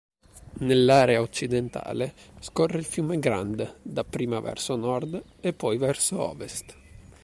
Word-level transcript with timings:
Nell'area 0.61 1.21
occidentale 1.21 2.15
scorre 2.39 2.79
il 2.79 2.85
fiume 2.85 3.19
"Grand", 3.19 3.77
dapprima 3.83 4.39
verso 4.39 4.75
nord 4.75 5.23
e 5.39 5.53
poi 5.53 5.77
verso 5.77 6.19
ovest. 6.23 6.75